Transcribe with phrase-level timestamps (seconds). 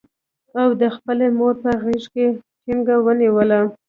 [0.61, 2.27] او ده خپله مور په غېږ کې
[2.63, 3.59] ټینګه ونیوله.